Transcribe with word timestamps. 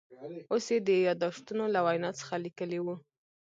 اوس 0.51 0.65
یې 0.73 0.79
د 0.87 0.89
یاداشتونو 1.07 1.63
له 1.73 1.79
وینا 1.85 2.11
څخه 2.19 2.33
لیکلي 2.45 2.79
و. 2.81 2.87